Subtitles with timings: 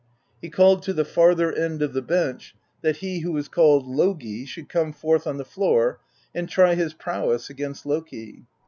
[0.41, 4.45] He called to the farther end of the bench, that he who was called Logi
[4.47, 5.99] should come forth on the floor
[6.33, 8.47] and try his prowess against Loki.